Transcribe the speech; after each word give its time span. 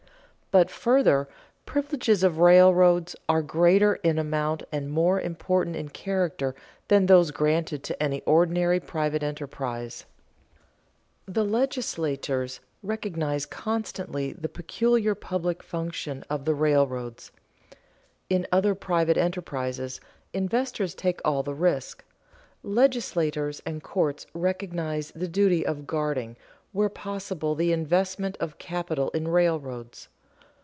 But, 0.53 0.69
further, 0.69 1.29
privileges 1.65 2.23
of 2.23 2.37
railroads 2.37 3.15
are 3.29 3.41
greater 3.41 3.95
in 3.95 4.19
amount 4.19 4.63
and 4.69 4.91
more 4.91 5.17
important 5.21 5.77
in 5.77 5.87
character 5.87 6.55
than 6.89 7.05
those 7.05 7.31
granted 7.31 7.83
to 7.85 8.03
any 8.03 8.19
ordinary 8.23 8.81
private 8.81 9.23
enterprise. 9.23 10.03
The 11.25 11.45
legislatures 11.45 12.59
recognize 12.83 13.45
constantly 13.45 14.33
the 14.33 14.49
peculiar 14.49 15.15
public 15.15 15.63
functions 15.63 16.25
of 16.29 16.43
the 16.43 16.53
railroads. 16.55 17.31
In 18.29 18.45
other 18.51 18.75
private 18.75 19.15
enterprises, 19.15 20.01
investors 20.33 20.93
take 20.93 21.21
all 21.23 21.43
the 21.43 21.55
risk; 21.55 22.03
legislatures 22.61 23.61
and 23.65 23.81
courts 23.81 24.27
recognize 24.33 25.11
the 25.15 25.29
duty 25.29 25.65
of 25.65 25.87
guarding, 25.87 26.35
where 26.73 26.89
possible, 26.89 27.55
the 27.55 27.71
investment 27.71 28.35
of 28.41 28.57
capital 28.57 29.09
in 29.11 29.29
railroads. 29.29 30.09